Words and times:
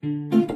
Hallo 0.00 0.54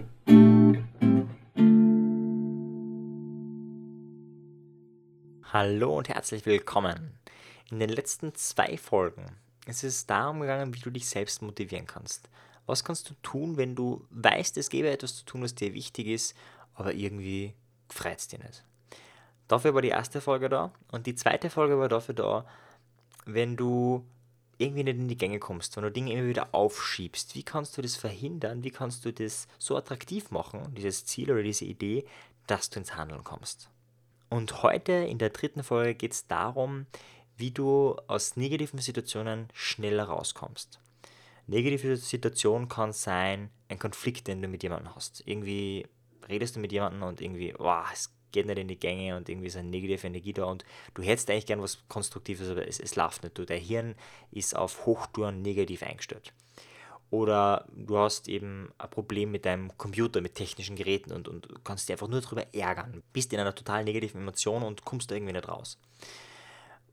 und 5.99 6.09
herzlich 6.09 6.47
willkommen. 6.47 7.19
In 7.69 7.81
den 7.81 7.89
letzten 7.89 8.37
zwei 8.37 8.77
Folgen 8.77 9.27
ist 9.67 9.83
es 9.83 10.07
darum 10.07 10.43
gegangen, 10.43 10.73
wie 10.73 10.79
du 10.79 10.91
dich 10.91 11.09
selbst 11.09 11.43
motivieren 11.43 11.89
kannst. 11.89 12.29
Was 12.67 12.85
kannst 12.85 13.11
du 13.11 13.15
tun, 13.23 13.57
wenn 13.57 13.75
du 13.75 14.07
weißt, 14.11 14.57
es 14.59 14.71
gäbe 14.71 14.91
etwas 14.91 15.17
zu 15.17 15.25
tun, 15.25 15.43
was 15.43 15.57
dir 15.57 15.75
wichtig 15.75 16.07
ist, 16.07 16.37
aber 16.75 16.95
irgendwie 16.95 17.57
freut 17.89 18.21
es 18.21 18.29
dir 18.29 18.39
nicht? 18.39 18.63
Dafür 19.49 19.75
war 19.75 19.83
die 19.83 19.89
erste 19.89 20.21
Folge 20.21 20.51
da 20.51 20.73
und 20.93 21.09
die 21.09 21.17
zweite 21.17 21.51
Folge 21.51 21.81
war 21.81 21.89
dafür 21.89 22.15
da, 22.15 22.47
wenn 23.25 23.57
du 23.57 24.07
irgendwie 24.59 24.85
nicht 24.85 24.99
in 24.99 25.09
die 25.09 25.17
Gänge 25.17 25.39
kommst, 25.39 25.77
wenn 25.77 25.85
du 25.85 25.91
Dinge 25.91 26.13
immer 26.13 26.29
wieder 26.29 26.55
aufschiebst. 26.55 27.35
Wie 27.35 27.43
kannst 27.43 27.77
du 27.77 27.83
das 27.83 27.97
verhindern? 27.97 28.63
Wie 28.65 28.71
kannst 28.71 29.05
du 29.05 29.13
das 29.13 29.49
so 29.59 29.77
attraktiv 29.77 30.31
machen, 30.31 30.75
dieses 30.77 31.05
Ziel 31.05 31.31
oder 31.31 31.43
diese 31.43 31.65
Idee, 31.65 32.05
dass 32.47 32.71
du 32.71 32.79
ins 32.79 32.97
Handeln 32.97 33.25
kommst? 33.25 33.69
Und 34.29 34.63
heute 34.63 34.93
in 34.93 35.19
der 35.19 35.31
dritten 35.31 35.63
Folge 35.63 35.95
geht 35.95 36.13
es 36.13 36.27
darum, 36.27 36.87
wie 37.37 37.51
du 37.51 37.97
aus 38.07 38.37
negativen 38.37 38.79
Situationen 38.79 39.49
schneller 39.53 40.05
rauskommst. 40.05 40.81
Negative 41.47 41.97
Situation 41.97 42.69
kann 42.69 42.93
sein, 42.93 43.51
ein 43.69 43.79
Konflikt, 43.79 44.29
den 44.29 44.41
du 44.41 44.49
mit 44.49 44.63
jemandem 44.63 44.95
hast. 44.95 45.23
Irgendwie 45.27 45.87
redest 46.29 46.57
du 46.57 46.61
mit 46.61 46.73
jemandem 46.73 47.03
und 47.03 47.21
irgendwie, 47.21 47.55
wow, 47.59 47.85
es 47.93 48.15
geht 48.33 48.47
nicht 48.47 48.59
in 48.59 48.69
die 48.69 48.79
Gänge 48.79 49.17
und 49.17 49.29
irgendwie 49.29 49.49
ist 49.49 49.57
eine 49.57 49.69
negative 49.69 50.07
Energie 50.07 50.33
da 50.33 50.45
und 50.45 50.65
du 50.95 51.03
hättest 51.03 51.31
eigentlich 51.31 51.47
gern 51.47 51.63
was 51.63 51.79
Konstruktives, 51.89 52.49
aber 52.49 52.67
es, 52.67 52.81
es 52.81 52.97
läuft 52.97 53.23
nicht. 53.23 53.39
Du, 53.39 53.45
dein 53.45 53.61
Hirn 53.61 53.95
ist 54.31 54.57
auf 54.57 54.87
Hochtouren 54.87 55.43
negativ 55.43 55.83
eingestellt. 55.83 56.33
Oder 57.11 57.67
du 57.77 57.99
hast 57.99 58.27
eben 58.29 58.73
ein 58.79 58.91
Problem 58.91 59.31
mit 59.31 59.45
deinem 59.45 59.77
Computer, 59.77 60.23
mit 60.23 60.35
technischen 60.35 60.77
Geräten 60.77 61.13
und, 61.13 61.29
und 61.29 61.63
kannst 61.63 61.89
dich 61.89 61.93
einfach 61.93 62.09
nur 62.09 62.23
darüber 62.23 62.47
ärgern. 62.55 63.03
Bist 63.13 63.35
in 63.35 63.41
einer 63.41 63.55
total 63.55 63.85
negativen 63.85 64.23
Emotion 64.23 64.63
und 64.63 64.87
kommst 64.87 65.11
da 65.11 65.15
irgendwie 65.15 65.35
nicht 65.35 65.49
raus 65.49 65.79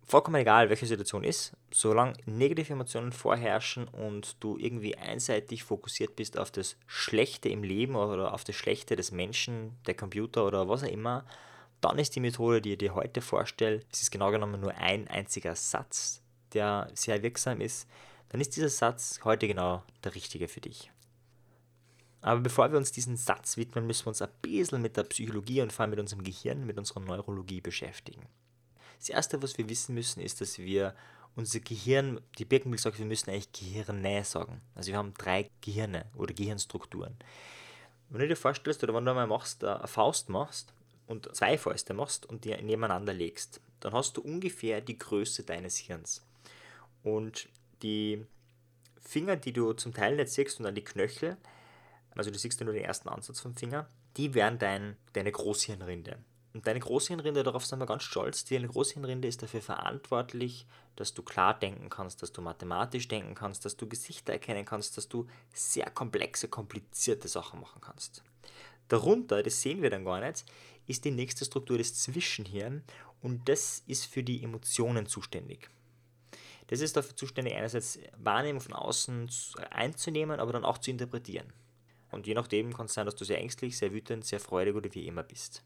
vollkommen 0.10 0.42
egal, 0.42 0.70
welche 0.70 0.88
Situation 0.88 1.24
ist, 1.24 1.56
solange 1.70 2.14
negative 2.26 2.74
Emotionen 2.74 3.12
vorherrschen 3.12 3.88
und 3.88 4.38
du 4.40 4.58
irgendwie 4.58 4.98
einseitig 4.98 5.64
fokussiert 5.64 6.16
bist 6.16 6.38
auf 6.38 6.50
das 6.50 6.78
Schlechte 6.88 7.48
im 7.50 7.64
Leben 7.64 7.96
oder 7.96 8.34
auf 8.34 8.44
das 8.44 8.56
Schlechte 8.56 8.96
des 8.96 9.12
Menschen, 9.12 9.78
der 9.86 9.94
Computer 9.94 10.48
oder 10.48 10.68
was 10.68 10.84
auch 10.84 10.88
immer, 10.88 11.26
dann 11.80 12.00
ist 12.00 12.16
die 12.16 12.22
Methode, 12.22 12.60
die 12.60 12.72
ich 12.72 12.80
dir 12.80 12.96
heute 12.96 13.22
vorstelle, 13.22 13.82
es 13.92 14.02
ist 14.02 14.12
genau 14.12 14.32
genommen 14.32 14.60
nur 14.60 14.76
ein 14.76 15.08
einziger 15.08 15.56
Satz, 15.56 16.23
der 16.54 16.90
sehr 16.96 17.22
wirksam 17.22 17.62
ist, 17.62 17.88
dann 18.30 18.42
ist 18.42 18.56
dieser 18.56 18.70
Satz 18.70 19.20
heute 19.23 19.48
genau 19.48 19.84
der 20.04 20.16
richtige 20.16 20.48
für 20.48 20.60
dich. 20.62 20.92
Aber 22.22 22.42
bevor 22.42 22.72
wir 22.72 22.80
uns 22.80 22.92
diesen 22.92 23.16
Satz 23.16 23.58
widmen, 23.58 23.86
müssen 23.86 24.06
wir 24.06 24.10
uns 24.10 24.23
ein 24.23 24.30
bisschen 24.42 24.82
mit 24.82 24.98
der 24.98 25.04
Psychologie 25.04 25.62
und 25.62 25.72
vor 25.72 25.84
allem 25.84 25.92
mit 25.92 26.00
unserem 26.00 26.23
Gehirn, 26.23 26.66
mit 26.66 26.80
unserer 26.80 27.00
Neurologie 27.00 27.62
beschäftigen. 27.62 28.23
Das 29.00 29.09
Erste, 29.09 29.42
was 29.42 29.58
wir 29.58 29.67
wissen 29.69 29.95
müssen, 29.95 30.22
ist, 30.22 30.42
dass 30.42 30.59
wir 30.59 30.94
unser 31.36 31.61
Gehirn, 31.61 32.19
die 32.38 32.45
Birkenbild 32.45 32.81
sagt, 32.81 33.00
wir 33.00 33.05
müssen 33.05 33.30
eigentlich 33.30 33.52
Gehirne 33.53 34.23
sagen. 34.25 34.61
Also 34.75 34.92
wir 34.92 34.97
haben 34.97 35.14
drei 35.14 35.50
Gehirne 35.61 36.05
oder 36.16 36.33
Gehirnstrukturen. 36.33 37.17
Wenn 38.09 38.22
du 38.22 38.27
dir 38.27 38.36
vorstellst, 38.36 38.83
oder 38.83 38.94
wenn 38.94 39.05
du 39.05 39.11
einmal 39.11 39.27
machst, 39.27 39.64
eine 39.64 39.88
Faust 39.88 40.30
machst 40.30 40.73
und 41.08 41.33
zwei 41.36 41.58
Fäuste 41.58 41.94
machst 41.94 42.25
und 42.25 42.44
die 42.44 42.55
nebeneinander 42.61 43.14
legst, 43.14 43.61
dann 43.80 43.94
hast 43.94 44.17
du 44.17 44.22
ungefähr 44.22 44.81
die 44.81 44.97
Größe 44.97 45.44
deines 45.44 45.77
Hirns. 45.77 46.25
Und 47.03 47.47
die 47.81 48.25
Finger, 49.00 49.38
die 49.38 49.53
du 49.53 49.73
zum 49.73 49.94
Teil 49.94 50.16
nicht 50.17 50.30
siehst 50.30 50.59
und 50.59 50.66
dann 50.66 50.75
die 50.75 50.83
Knöchel, 50.83 51.38
also 52.16 52.31
du 52.31 52.38
siehst 52.38 52.59
nur 52.61 52.73
den 52.73 52.83
ersten 52.83 53.08
Ansatz 53.08 53.39
vom 53.39 53.55
Finger, 53.55 53.88
die 54.17 54.33
wären 54.33 54.59
dein, 54.59 54.97
deine 55.14 55.31
Großhirnrinde. 55.31 56.17
Und 56.53 56.66
deine 56.66 56.80
Großhirnrinde, 56.80 57.44
darauf 57.44 57.66
sind 57.66 57.80
wir 57.80 57.86
ganz 57.86 58.03
stolz, 58.03 58.44
deine 58.44 58.67
Großhirnrinde 58.67 59.28
ist 59.28 59.44
dafür 59.44 59.61
verantwortlich, 59.61 60.65
dass 60.95 61.14
du 61.14 61.21
klar 61.21 61.58
denken 61.58 61.89
kannst, 61.89 62.23
dass 62.23 62.32
du 62.32 62.42
mathematisch 62.42 63.08
denken 63.08 63.36
kannst, 63.36 63.65
dass 63.65 63.77
du 63.77 63.87
Gesichter 63.87 64.33
erkennen 64.33 64.65
kannst, 64.65 64.98
dass 64.98 65.08
du 65.08 65.27
sehr 65.54 65.89
komplexe, 65.92 66.48
komplizierte 66.48 67.27
Sachen 67.27 67.61
machen 67.61 67.82
kannst. 67.82 68.23
Darunter, 68.88 69.43
das 69.43 69.61
sehen 69.61 69.83
wir 69.83 69.92
dann 69.92 70.05
gar 70.05 70.20
nicht, 70.20 70.43
ist 70.88 71.05
die 71.05 71.11
nächste 71.11 71.45
Struktur 71.45 71.77
des 71.77 71.93
Zwischenhirn 72.02 72.83
und 73.21 73.48
das 73.48 73.83
ist 73.86 74.05
für 74.05 74.23
die 74.23 74.43
Emotionen 74.43 75.05
zuständig. 75.05 75.70
Das 76.67 76.82
ist 76.82 76.98
dafür 76.98 77.15
zuständig, 77.15 77.55
einerseits 77.55 77.99
Wahrnehmung 78.17 78.61
von 78.61 78.73
außen 78.73 79.30
einzunehmen, 79.70 80.39
aber 80.39 80.54
dann 80.54 80.65
auch 80.65 80.80
zu 80.80 80.89
interpretieren. 80.92 81.54
Und 82.11 82.26
je 82.26 82.33
nachdem 82.33 82.73
kann 82.73 82.88
es 82.88 82.93
sein, 82.93 83.05
dass 83.05 83.15
du 83.15 83.26
sehr 83.26 83.39
ängstlich, 83.39 83.77
sehr 83.77 83.92
wütend, 83.92 84.26
sehr 84.26 84.39
freudig 84.39 84.76
oder 84.76 84.93
wie 84.93 85.05
immer 85.05 85.23
bist. 85.23 85.64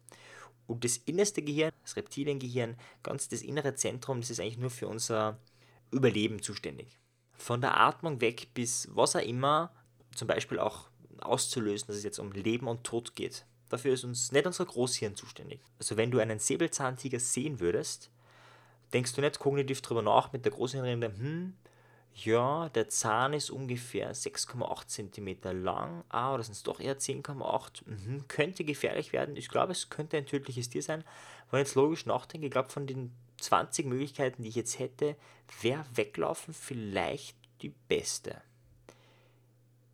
Und 0.67 0.83
das 0.83 0.97
innerste 0.97 1.41
Gehirn, 1.41 1.71
das 1.81 1.95
Reptiliengehirn, 1.95 2.75
ganz 3.03 3.27
das 3.27 3.41
innere 3.41 3.75
Zentrum, 3.75 4.21
das 4.21 4.29
ist 4.29 4.39
eigentlich 4.39 4.57
nur 4.57 4.69
für 4.69 4.87
unser 4.87 5.37
Überleben 5.91 6.41
zuständig. 6.41 6.97
Von 7.33 7.61
der 7.61 7.79
Atmung 7.79 8.21
weg 8.21 8.49
bis 8.53 8.87
was 8.91 9.15
auch 9.15 9.21
immer, 9.21 9.71
zum 10.15 10.27
Beispiel 10.27 10.59
auch 10.59 10.89
auszulösen, 11.21 11.87
dass 11.87 11.97
es 11.97 12.03
jetzt 12.03 12.19
um 12.19 12.31
Leben 12.31 12.67
und 12.67 12.83
Tod 12.83 13.15
geht. 13.15 13.45
Dafür 13.69 13.93
ist 13.93 14.03
uns 14.03 14.31
nicht 14.31 14.45
unser 14.45 14.65
Großhirn 14.65 15.15
zuständig. 15.15 15.59
Also 15.79 15.97
wenn 15.97 16.11
du 16.11 16.19
einen 16.19 16.39
Säbelzahntiger 16.39 17.19
sehen 17.19 17.59
würdest, 17.59 18.11
denkst 18.93 19.13
du 19.13 19.21
nicht 19.21 19.39
kognitiv 19.39 19.81
darüber 19.81 20.03
nach 20.03 20.31
mit 20.31 20.45
der 20.45 20.51
Großhirnrinde, 20.51 21.07
hm, 21.07 21.53
ja, 22.15 22.69
der 22.69 22.89
Zahn 22.89 23.33
ist 23.33 23.49
ungefähr 23.49 24.13
6,8 24.13 24.87
cm 24.87 25.63
lang. 25.63 26.03
Ah, 26.09 26.33
oder 26.33 26.43
sind 26.43 26.53
es 26.53 26.63
doch 26.63 26.79
eher 26.79 26.99
10,8? 26.99 27.81
Mhm, 27.85 28.27
könnte 28.27 28.63
gefährlich 28.63 29.13
werden. 29.13 29.35
Ich 29.35 29.49
glaube, 29.49 29.71
es 29.71 29.89
könnte 29.89 30.17
ein 30.17 30.27
tödliches 30.27 30.69
Tier 30.69 30.83
sein. 30.83 31.03
Wenn 31.49 31.61
ich 31.61 31.67
jetzt 31.67 31.75
logisch 31.75 32.05
nachdenke, 32.05 32.47
ich 32.47 32.51
glaube, 32.51 32.69
von 32.69 32.85
den 32.85 33.11
20 33.39 33.87
Möglichkeiten, 33.87 34.43
die 34.43 34.49
ich 34.49 34.55
jetzt 34.55 34.77
hätte, 34.77 35.15
wäre 35.61 35.85
Weglaufen 35.95 36.53
vielleicht 36.53 37.35
die 37.61 37.73
beste. 37.87 38.41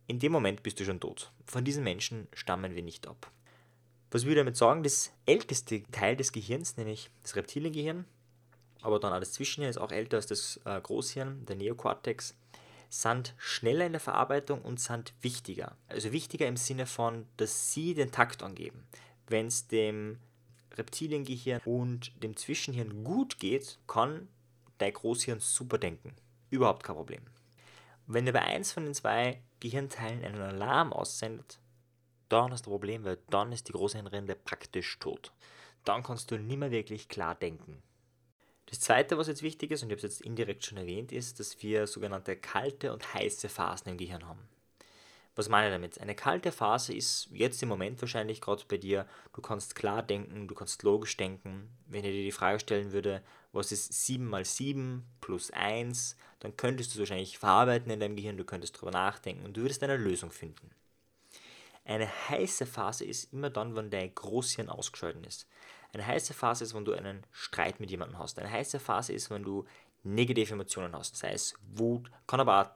In 0.06 0.18
dem 0.18 0.32
Moment 0.32 0.62
bist 0.62 0.78
du 0.78 0.84
schon 0.84 1.00
tot. 1.00 1.32
Von 1.46 1.64
diesen 1.64 1.84
Menschen 1.84 2.28
stammen 2.32 2.74
wir 2.74 2.82
nicht 2.82 3.06
ab. 3.06 3.30
Was 4.10 4.24
will 4.24 4.32
ich 4.32 4.38
damit 4.38 4.56
sagen? 4.56 4.82
Das 4.82 5.12
älteste 5.24 5.84
Teil 5.90 6.16
des 6.16 6.32
Gehirns, 6.32 6.76
nämlich 6.76 7.10
das 7.22 7.36
Reptiliengehirn, 7.36 8.04
aber 8.82 8.98
dann 8.98 9.12
auch 9.12 9.20
das 9.20 9.32
Zwischenhirn 9.32 9.70
ist 9.70 9.78
auch 9.78 9.92
älter 9.92 10.16
als 10.16 10.26
das 10.26 10.60
äh, 10.64 10.80
Großhirn, 10.80 11.46
der 11.46 11.56
Neokortex, 11.56 12.34
sind 12.88 13.34
schneller 13.38 13.86
in 13.86 13.92
der 13.92 14.00
Verarbeitung 14.00 14.62
und 14.62 14.80
sind 14.80 15.14
wichtiger. 15.20 15.76
Also 15.88 16.12
wichtiger 16.12 16.46
im 16.46 16.56
Sinne 16.56 16.86
von, 16.86 17.26
dass 17.36 17.72
sie 17.72 17.94
den 17.94 18.10
Takt 18.10 18.42
angeben. 18.42 18.84
Wenn 19.28 19.46
es 19.46 19.68
dem 19.68 20.18
Reptiliengehirn 20.72 21.60
und 21.64 22.12
dem 22.22 22.36
Zwischenhirn 22.36 23.04
gut 23.04 23.38
geht, 23.38 23.78
kann 23.86 24.28
dein 24.78 24.92
Großhirn 24.92 25.40
super 25.40 25.78
denken. 25.78 26.14
Überhaupt 26.50 26.82
kein 26.82 26.96
Problem. 26.96 27.22
Wenn 28.06 28.26
dir 28.26 28.32
bei 28.32 28.42
eins 28.42 28.72
von 28.72 28.84
den 28.84 28.94
zwei 28.94 29.40
Gehirnteilen 29.60 30.24
einen 30.24 30.42
Alarm 30.42 30.92
aussendet, 30.92 31.60
dann 32.28 32.50
hast 32.50 32.66
du 32.66 32.70
ein 32.70 32.72
Problem, 32.72 33.04
weil 33.04 33.18
dann 33.30 33.52
ist 33.52 33.68
die 33.68 33.72
Großhirnrinde 33.72 34.34
praktisch 34.34 34.98
tot. 34.98 35.32
Dann 35.84 36.02
kannst 36.02 36.30
du 36.30 36.38
nicht 36.38 36.58
mehr 36.58 36.70
wirklich 36.70 37.08
klar 37.08 37.34
denken. 37.34 37.82
Das 38.70 38.78
zweite, 38.78 39.18
was 39.18 39.26
jetzt 39.26 39.42
wichtig 39.42 39.72
ist, 39.72 39.82
und 39.82 39.90
ich 39.90 39.98
habe 39.98 40.06
es 40.06 40.14
jetzt 40.14 40.22
indirekt 40.22 40.64
schon 40.64 40.78
erwähnt, 40.78 41.10
ist, 41.10 41.40
dass 41.40 41.60
wir 41.60 41.88
sogenannte 41.88 42.36
kalte 42.36 42.92
und 42.92 43.14
heiße 43.14 43.48
Phasen 43.48 43.90
im 43.90 43.98
Gehirn 43.98 44.26
haben. 44.26 44.48
Was 45.34 45.48
meine 45.48 45.68
ich 45.68 45.74
damit? 45.74 46.00
Eine 46.00 46.14
kalte 46.14 46.52
Phase 46.52 46.92
ist 46.92 47.28
jetzt 47.32 47.62
im 47.62 47.68
Moment 47.68 48.00
wahrscheinlich 48.00 48.40
gerade 48.40 48.62
bei 48.68 48.76
dir, 48.76 49.06
du 49.32 49.40
kannst 49.40 49.74
klar 49.74 50.02
denken, 50.02 50.46
du 50.46 50.54
kannst 50.54 50.82
logisch 50.84 51.16
denken. 51.16 51.68
Wenn 51.86 52.04
ich 52.04 52.12
dir 52.12 52.24
die 52.24 52.30
Frage 52.30 52.60
stellen 52.60 52.92
würde, 52.92 53.22
was 53.52 53.72
ist 53.72 53.92
7 54.04 54.24
mal 54.24 54.44
7 54.44 55.04
plus 55.20 55.50
1, 55.50 56.16
dann 56.38 56.56
könntest 56.56 56.90
du 56.90 56.94
es 56.94 56.98
wahrscheinlich 57.00 57.38
verarbeiten 57.38 57.90
in 57.90 58.00
deinem 58.00 58.16
Gehirn, 58.16 58.36
du 58.36 58.44
könntest 58.44 58.76
darüber 58.76 58.92
nachdenken 58.92 59.44
und 59.44 59.56
du 59.56 59.62
würdest 59.62 59.82
eine 59.82 59.96
Lösung 59.96 60.30
finden. 60.30 60.70
Eine 61.84 62.08
heiße 62.28 62.66
Phase 62.66 63.04
ist 63.04 63.32
immer 63.32 63.50
dann, 63.50 63.74
wenn 63.74 63.90
dein 63.90 64.14
Großhirn 64.14 64.68
ausgeschaltet 64.68 65.26
ist. 65.26 65.48
Eine 65.92 66.06
heiße 66.06 66.34
Phase 66.34 66.64
ist, 66.64 66.74
wenn 66.74 66.84
du 66.84 66.92
einen 66.92 67.24
Streit 67.32 67.80
mit 67.80 67.90
jemandem 67.90 68.18
hast. 68.18 68.38
Eine 68.38 68.50
heiße 68.50 68.78
Phase 68.78 69.12
ist, 69.12 69.30
wenn 69.30 69.42
du 69.42 69.64
negative 70.02 70.54
Emotionen 70.54 70.94
hast, 70.94 71.16
sei 71.16 71.32
es 71.32 71.54
Wut, 71.74 72.10
kann 72.26 72.40
aber 72.40 72.60
auch 72.60 72.70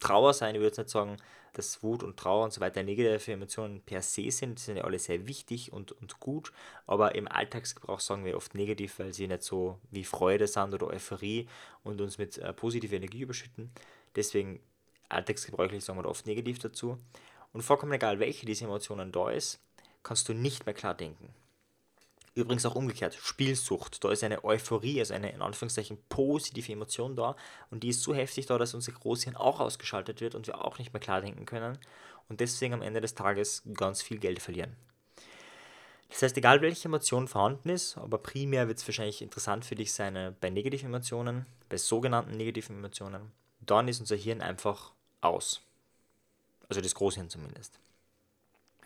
Trauer 0.00 0.34
sein. 0.34 0.54
Ich 0.54 0.60
würde 0.60 0.68
jetzt 0.68 0.78
nicht 0.78 0.90
sagen, 0.90 1.16
dass 1.54 1.82
Wut 1.82 2.02
und 2.02 2.18
Trauer 2.18 2.44
und 2.44 2.52
so 2.52 2.60
weiter 2.60 2.82
negative 2.82 3.32
Emotionen 3.32 3.80
per 3.80 4.02
se 4.02 4.30
sind. 4.30 4.58
Die 4.58 4.62
sind 4.62 4.76
ja 4.76 4.84
alle 4.84 4.98
sehr 4.98 5.26
wichtig 5.26 5.72
und, 5.72 5.92
und 5.92 6.20
gut, 6.20 6.52
aber 6.86 7.14
im 7.14 7.26
Alltagsgebrauch 7.26 8.00
sagen 8.00 8.26
wir 8.26 8.36
oft 8.36 8.54
negativ, 8.54 8.98
weil 8.98 9.14
sie 9.14 9.26
nicht 9.26 9.42
so 9.42 9.78
wie 9.90 10.04
Freude 10.04 10.46
sind 10.46 10.74
oder 10.74 10.88
Euphorie 10.88 11.48
und 11.82 12.00
uns 12.00 12.18
mit 12.18 12.36
äh, 12.36 12.52
positiver 12.52 12.96
Energie 12.96 13.20
überschütten. 13.20 13.70
Deswegen 14.16 14.60
alltagsgebräuchlich 15.08 15.82
sagen 15.82 15.98
wir 15.98 16.08
oft 16.08 16.26
negativ 16.26 16.58
dazu. 16.58 16.98
Und 17.54 17.62
vollkommen 17.62 17.92
egal, 17.92 18.18
welche 18.18 18.44
dieser 18.44 18.66
Emotionen 18.66 19.12
da 19.12 19.30
ist, 19.30 19.58
kannst 20.02 20.28
du 20.28 20.34
nicht 20.34 20.66
mehr 20.66 20.74
klar 20.74 20.94
denken. 20.94 21.34
Übrigens 22.36 22.66
auch 22.66 22.74
umgekehrt, 22.74 23.14
Spielsucht. 23.14 24.04
Da 24.04 24.10
ist 24.12 24.22
eine 24.22 24.44
Euphorie, 24.44 25.00
also 25.00 25.14
eine 25.14 25.32
in 25.32 25.40
Anführungszeichen 25.40 25.96
positive 26.10 26.70
Emotion 26.70 27.16
da 27.16 27.34
und 27.70 27.82
die 27.82 27.88
ist 27.88 28.02
so 28.02 28.14
heftig 28.14 28.44
da, 28.44 28.58
dass 28.58 28.74
unser 28.74 28.92
Großhirn 28.92 29.34
auch 29.34 29.58
ausgeschaltet 29.58 30.20
wird 30.20 30.34
und 30.34 30.46
wir 30.46 30.62
auch 30.62 30.78
nicht 30.78 30.92
mehr 30.92 31.00
klar 31.00 31.22
denken 31.22 31.46
können 31.46 31.78
und 32.28 32.40
deswegen 32.40 32.74
am 32.74 32.82
Ende 32.82 33.00
des 33.00 33.14
Tages 33.14 33.62
ganz 33.72 34.02
viel 34.02 34.18
Geld 34.18 34.42
verlieren. 34.42 34.76
Das 36.10 36.20
heißt, 36.20 36.36
egal 36.36 36.60
welche 36.60 36.88
Emotion 36.88 37.26
vorhanden 37.26 37.70
ist, 37.70 37.96
aber 37.96 38.18
primär 38.18 38.68
wird 38.68 38.76
es 38.76 38.86
wahrscheinlich 38.86 39.22
interessant 39.22 39.64
für 39.64 39.74
dich 39.74 39.94
sein 39.94 40.14
äh, 40.14 40.34
bei 40.38 40.50
negativen 40.50 40.88
Emotionen, 40.88 41.46
bei 41.70 41.78
sogenannten 41.78 42.36
negativen 42.36 42.76
Emotionen, 42.76 43.32
dann 43.60 43.88
ist 43.88 44.00
unser 44.00 44.16
Hirn 44.16 44.42
einfach 44.42 44.92
aus. 45.22 45.62
Also 46.68 46.82
das 46.82 46.94
Großhirn 46.94 47.30
zumindest. 47.30 47.80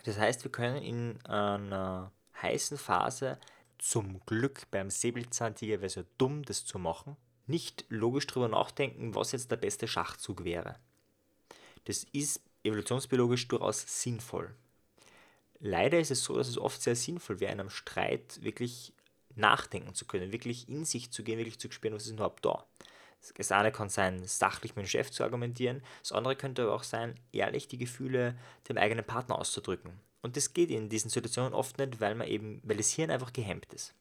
Das 0.05 0.17
heißt, 0.17 0.45
wir 0.45 0.51
können 0.51 0.81
in 0.81 1.25
einer 1.25 2.13
heißen 2.41 2.77
Phase 2.77 3.39
zum 3.77 4.23
Glück 4.25 4.69
beim 4.71 4.89
Säbelzahntiger 4.89 5.77
wäre 5.77 5.87
es 5.87 5.95
ja 5.95 6.03
dumm, 6.17 6.43
das 6.43 6.65
zu 6.65 6.77
machen, 6.77 7.17
nicht 7.47 7.85
logisch 7.89 8.27
darüber 8.27 8.47
nachdenken, 8.47 9.15
was 9.15 9.31
jetzt 9.31 9.51
der 9.51 9.57
beste 9.57 9.87
Schachzug 9.87 10.43
wäre. 10.43 10.77
Das 11.85 12.03
ist 12.11 12.41
evolutionsbiologisch 12.63 13.47
durchaus 13.47 14.01
sinnvoll. 14.01 14.53
Leider 15.59 15.99
ist 15.99 16.11
es 16.11 16.23
so, 16.23 16.35
dass 16.35 16.47
es 16.47 16.57
oft 16.57 16.81
sehr 16.81 16.95
sinnvoll 16.95 17.39
wäre, 17.39 17.51
in 17.51 17.59
einem 17.59 17.69
Streit 17.69 18.43
wirklich 18.43 18.93
nachdenken 19.35 19.93
zu 19.93 20.05
können, 20.05 20.31
wirklich 20.31 20.69
in 20.69 20.85
sich 20.85 21.11
zu 21.11 21.23
gehen, 21.23 21.37
wirklich 21.37 21.59
zu 21.59 21.71
spüren, 21.71 21.93
was 21.93 22.05
ist 22.05 22.13
überhaupt 22.13 22.45
da. 22.45 22.65
Das 23.37 23.51
eine 23.51 23.71
kann 23.71 23.89
sein, 23.89 24.25
sachlich 24.25 24.75
mit 24.75 24.85
dem 24.85 24.89
Chef 24.89 25.11
zu 25.11 25.23
argumentieren, 25.23 25.83
das 26.01 26.11
andere 26.11 26.35
könnte 26.35 26.63
aber 26.63 26.73
auch 26.73 26.83
sein, 26.83 27.15
ehrlich 27.31 27.67
die 27.67 27.77
Gefühle 27.77 28.35
dem 28.67 28.77
eigenen 28.77 29.05
Partner 29.05 29.37
auszudrücken. 29.37 29.99
Und 30.21 30.37
das 30.37 30.53
geht 30.53 30.69
in 30.69 30.89
diesen 30.89 31.09
Situationen 31.09 31.53
oft 31.53 31.77
nicht, 31.77 31.99
weil 31.99 32.15
man 32.15 32.27
eben, 32.27 32.61
weil 32.63 32.77
das 32.77 32.91
Hirn 32.91 33.11
einfach 33.11 33.33
gehemmt 33.33 33.73
ist. 33.73 33.93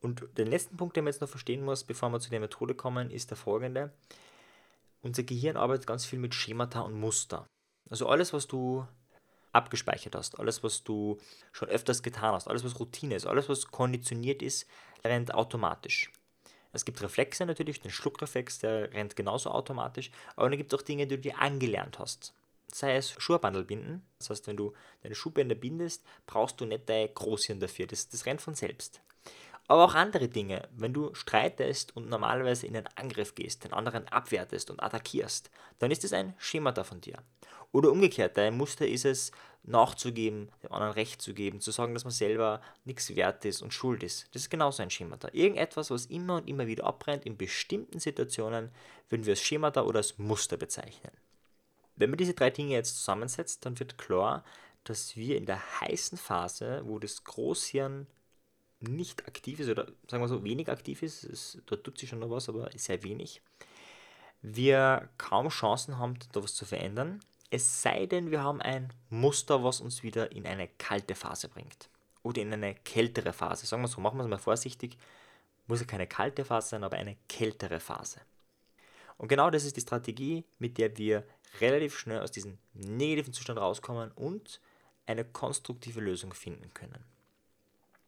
Und 0.00 0.26
den 0.38 0.46
letzten 0.46 0.76
Punkt, 0.76 0.96
den 0.96 1.04
man 1.04 1.12
jetzt 1.12 1.20
noch 1.20 1.28
verstehen 1.28 1.64
muss, 1.64 1.84
bevor 1.84 2.10
wir 2.10 2.20
zu 2.20 2.30
der 2.30 2.40
Methode 2.40 2.74
kommen, 2.74 3.10
ist 3.10 3.30
der 3.30 3.36
folgende. 3.36 3.92
Unser 5.02 5.24
Gehirn 5.24 5.56
arbeitet 5.56 5.86
ganz 5.86 6.04
viel 6.04 6.18
mit 6.18 6.34
Schemata 6.34 6.80
und 6.80 6.94
Muster. 6.94 7.48
Also 7.90 8.08
alles, 8.08 8.32
was 8.32 8.46
du 8.46 8.86
abgespeichert 9.52 10.14
hast, 10.14 10.38
alles, 10.38 10.62
was 10.62 10.84
du 10.84 11.18
schon 11.52 11.68
öfters 11.68 12.02
getan 12.02 12.34
hast, 12.34 12.46
alles, 12.46 12.64
was 12.64 12.78
Routine 12.78 13.14
ist, 13.14 13.26
alles, 13.26 13.48
was 13.48 13.68
konditioniert 13.68 14.42
ist, 14.42 14.66
rennt 15.04 15.34
automatisch. 15.34 16.12
Es 16.72 16.84
gibt 16.84 17.00
Reflexe 17.00 17.46
natürlich, 17.46 17.80
den 17.80 17.90
Schluckreflex, 17.90 18.58
der 18.58 18.92
rennt 18.92 19.16
genauso 19.16 19.50
automatisch, 19.50 20.10
aber 20.36 20.50
dann 20.50 20.58
gibt 20.58 20.72
es 20.72 20.78
auch 20.78 20.82
Dinge, 20.82 21.06
die 21.06 21.16
du 21.16 21.22
dir 21.22 21.38
angelernt 21.38 21.98
hast 21.98 22.34
sei 22.78 22.96
es 22.96 23.12
Schuhbandel 23.12 23.64
binden. 23.64 24.06
Das 24.18 24.30
heißt, 24.30 24.46
wenn 24.46 24.56
du 24.56 24.72
deine 25.02 25.14
Schuhbänder 25.14 25.54
bindest, 25.54 26.04
brauchst 26.26 26.60
du 26.60 26.66
nicht 26.66 26.88
dein 26.88 27.12
Großhirn 27.12 27.60
dafür. 27.60 27.86
Das, 27.86 28.08
das 28.08 28.26
rennt 28.26 28.40
von 28.40 28.54
selbst. 28.54 29.00
Aber 29.68 29.84
auch 29.84 29.94
andere 29.94 30.28
Dinge. 30.28 30.68
Wenn 30.76 30.92
du 30.92 31.12
streitest 31.14 31.96
und 31.96 32.08
normalerweise 32.08 32.66
in 32.66 32.76
einen 32.76 32.88
Angriff 32.94 33.34
gehst, 33.34 33.64
den 33.64 33.72
anderen 33.72 34.06
abwertest 34.08 34.70
und 34.70 34.80
attackierst, 34.80 35.50
dann 35.78 35.90
ist 35.90 36.04
es 36.04 36.12
ein 36.12 36.34
Schemata 36.38 36.84
von 36.84 37.00
dir. 37.00 37.18
Oder 37.72 37.90
umgekehrt, 37.90 38.36
dein 38.36 38.56
Muster 38.56 38.86
ist 38.86 39.04
es, 39.04 39.32
nachzugeben, 39.64 40.50
dem 40.62 40.72
anderen 40.72 40.92
Recht 40.92 41.20
zu 41.20 41.34
geben, 41.34 41.60
zu 41.60 41.72
sagen, 41.72 41.94
dass 41.94 42.04
man 42.04 42.12
selber 42.12 42.62
nichts 42.84 43.16
wert 43.16 43.44
ist 43.44 43.62
und 43.62 43.74
schuld 43.74 44.04
ist. 44.04 44.28
Das 44.32 44.42
ist 44.42 44.50
genauso 44.50 44.82
ein 44.82 44.90
Schemata. 44.90 45.28
Irgendetwas, 45.32 45.90
was 45.90 46.06
immer 46.06 46.36
und 46.36 46.48
immer 46.48 46.68
wieder 46.68 46.84
abbrennt, 46.84 47.26
in 47.26 47.36
bestimmten 47.36 47.98
Situationen 47.98 48.70
würden 49.08 49.26
wir 49.26 49.32
als 49.32 49.42
Schemata 49.42 49.82
oder 49.82 49.98
als 49.98 50.18
Muster 50.18 50.56
bezeichnen. 50.56 51.10
Wenn 51.96 52.10
man 52.10 52.18
diese 52.18 52.34
drei 52.34 52.50
Dinge 52.50 52.74
jetzt 52.74 52.98
zusammensetzt, 52.98 53.64
dann 53.64 53.78
wird 53.78 53.98
klar, 53.98 54.44
dass 54.84 55.16
wir 55.16 55.36
in 55.36 55.46
der 55.46 55.80
heißen 55.80 56.18
Phase, 56.18 56.82
wo 56.84 56.98
das 56.98 57.24
Großhirn 57.24 58.06
nicht 58.80 59.26
aktiv 59.26 59.60
ist 59.60 59.68
oder 59.68 59.86
sagen 60.08 60.22
wir 60.22 60.28
so 60.28 60.44
wenig 60.44 60.68
aktiv 60.68 61.02
ist, 61.02 61.24
ist 61.24 61.62
da 61.66 61.76
tut 61.76 61.98
sich 61.98 62.10
schon 62.10 62.18
noch 62.18 62.30
was, 62.30 62.48
aber 62.48 62.70
sehr 62.76 63.02
wenig, 63.02 63.40
wir 64.42 65.08
kaum 65.18 65.48
Chancen 65.48 65.98
haben, 65.98 66.18
da 66.32 66.42
was 66.42 66.54
zu 66.54 66.66
verändern. 66.66 67.20
Es 67.50 67.82
sei 67.82 68.06
denn, 68.06 68.30
wir 68.30 68.42
haben 68.42 68.60
ein 68.60 68.92
Muster, 69.08 69.64
was 69.64 69.80
uns 69.80 70.02
wieder 70.02 70.32
in 70.32 70.46
eine 70.46 70.68
kalte 70.68 71.14
Phase 71.14 71.48
bringt 71.48 71.88
oder 72.22 72.42
in 72.42 72.52
eine 72.52 72.74
kältere 72.74 73.32
Phase. 73.32 73.66
Sagen 73.66 73.82
wir 73.82 73.88
so, 73.88 74.00
machen 74.00 74.18
wir 74.18 74.24
es 74.24 74.30
mal 74.30 74.38
vorsichtig. 74.38 74.98
Muss 75.66 75.80
ja 75.80 75.86
keine 75.86 76.06
kalte 76.06 76.44
Phase 76.44 76.70
sein, 76.70 76.84
aber 76.84 76.96
eine 76.96 77.16
kältere 77.28 77.80
Phase. 77.80 78.20
Und 79.16 79.28
genau 79.28 79.50
das 79.50 79.64
ist 79.64 79.76
die 79.76 79.80
Strategie, 79.80 80.44
mit 80.58 80.78
der 80.78 80.96
wir 80.98 81.24
relativ 81.60 81.98
schnell 81.98 82.20
aus 82.20 82.32
diesem 82.32 82.58
negativen 82.74 83.32
Zustand 83.32 83.58
rauskommen 83.58 84.10
und 84.12 84.60
eine 85.06 85.24
konstruktive 85.24 86.00
Lösung 86.00 86.32
finden 86.34 86.72
können. 86.74 87.04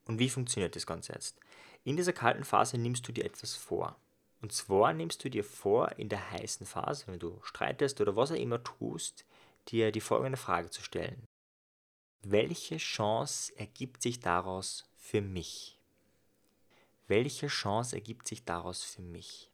Und 0.06 0.18
wie 0.18 0.28
funktioniert 0.28 0.74
das 0.74 0.86
Ganze 0.86 1.12
jetzt? 1.12 1.38
In 1.84 1.96
dieser 1.96 2.12
kalten 2.12 2.44
Phase 2.44 2.78
nimmst 2.78 3.06
du 3.06 3.12
dir 3.12 3.24
etwas 3.24 3.54
vor. 3.54 3.96
Und 4.40 4.52
zwar 4.52 4.92
nimmst 4.92 5.24
du 5.24 5.30
dir 5.30 5.44
vor, 5.44 5.92
in 5.98 6.08
der 6.08 6.30
heißen 6.30 6.66
Phase, 6.66 7.06
wenn 7.06 7.18
du 7.18 7.40
streitest 7.42 8.00
oder 8.00 8.16
was 8.16 8.30
auch 8.30 8.36
immer 8.36 8.62
tust, 8.62 9.24
dir 9.68 9.90
die 9.92 10.00
folgende 10.00 10.38
Frage 10.38 10.70
zu 10.70 10.82
stellen. 10.82 11.26
Welche 12.22 12.78
Chance 12.78 13.56
ergibt 13.56 14.02
sich 14.02 14.20
daraus 14.20 14.84
für 14.96 15.20
mich? 15.20 15.78
Welche 17.06 17.46
Chance 17.46 17.96
ergibt 17.96 18.28
sich 18.28 18.44
daraus 18.44 18.82
für 18.82 19.02
mich? 19.02 19.50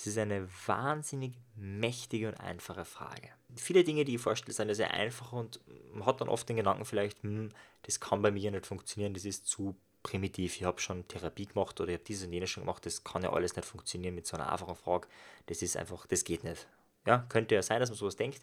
Das 0.00 0.06
ist 0.06 0.16
eine 0.16 0.48
wahnsinnig 0.66 1.34
mächtige 1.56 2.28
und 2.28 2.40
einfache 2.40 2.86
Frage. 2.86 3.28
Viele 3.54 3.84
Dinge, 3.84 4.06
die 4.06 4.14
ich 4.14 4.20
vorstelle, 4.20 4.54
sind 4.54 4.74
sehr 4.74 4.94
einfach 4.94 5.32
und 5.32 5.60
man 5.92 6.06
hat 6.06 6.22
dann 6.22 6.30
oft 6.30 6.48
den 6.48 6.56
Gedanken 6.56 6.86
vielleicht, 6.86 7.22
hm, 7.22 7.50
das 7.82 8.00
kann 8.00 8.22
bei 8.22 8.30
mir 8.30 8.50
nicht 8.50 8.64
funktionieren, 8.64 9.12
das 9.12 9.26
ist 9.26 9.46
zu 9.46 9.76
primitiv. 10.02 10.56
Ich 10.56 10.64
habe 10.64 10.80
schon 10.80 11.06
Therapie 11.06 11.44
gemacht 11.44 11.78
oder 11.82 11.90
ich 11.90 11.96
habe 11.96 12.04
dieses 12.04 12.26
und 12.26 12.32
jenes 12.32 12.48
schon 12.48 12.62
gemacht, 12.62 12.86
das 12.86 13.04
kann 13.04 13.22
ja 13.22 13.30
alles 13.30 13.56
nicht 13.56 13.66
funktionieren 13.66 14.14
mit 14.14 14.26
so 14.26 14.38
einer 14.38 14.50
einfachen 14.50 14.74
Frage. 14.74 15.06
Das 15.46 15.60
ist 15.60 15.76
einfach, 15.76 16.06
das 16.06 16.24
geht 16.24 16.44
nicht. 16.44 16.66
Ja, 17.04 17.26
könnte 17.28 17.54
ja 17.54 17.62
sein, 17.62 17.80
dass 17.80 17.90
man 17.90 17.98
sowas 17.98 18.16
denkt. 18.16 18.40